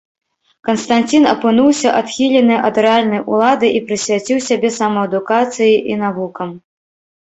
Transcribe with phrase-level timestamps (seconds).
[0.69, 6.61] Канстанцін апынуўся адхілены ад рэальнай улады і прысвяціў сябе самаадукацыі і навукам.